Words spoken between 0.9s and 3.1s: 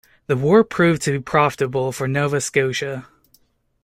to be profitable for Nova Scotia.